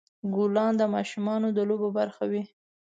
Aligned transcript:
ګلان 0.35 0.73
د 0.77 0.81
ماشومان 0.95 1.41
د 1.55 1.59
لوبو 1.69 1.87
برخه 1.97 2.23
وي. 2.31 2.43